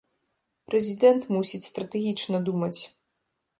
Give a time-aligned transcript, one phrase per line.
[0.69, 2.79] Прэзідэнт мусіць стратэгічна думаць.